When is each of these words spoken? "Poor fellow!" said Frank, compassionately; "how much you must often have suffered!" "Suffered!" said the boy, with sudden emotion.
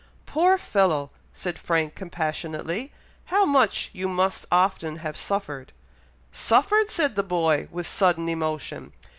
"Poor 0.25 0.57
fellow!" 0.57 1.11
said 1.31 1.59
Frank, 1.59 1.93
compassionately; 1.93 2.91
"how 3.25 3.45
much 3.45 3.91
you 3.93 4.07
must 4.07 4.47
often 4.51 4.95
have 4.95 5.15
suffered!" 5.15 5.71
"Suffered!" 6.31 6.89
said 6.89 7.15
the 7.15 7.21
boy, 7.21 7.67
with 7.69 7.85
sudden 7.85 8.27
emotion. 8.27 8.93